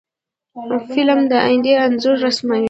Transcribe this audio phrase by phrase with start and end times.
[0.91, 2.59] فلم د آینده انځور رسموي